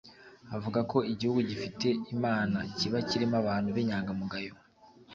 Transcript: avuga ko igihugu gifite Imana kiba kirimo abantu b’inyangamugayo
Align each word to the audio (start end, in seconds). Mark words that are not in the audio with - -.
avuga 0.55 0.79
ko 0.91 0.97
igihugu 1.11 1.39
gifite 1.49 1.87
Imana 2.15 2.57
kiba 2.77 2.99
kirimo 3.09 3.35
abantu 3.41 3.69
b’inyangamugayo 3.75 4.53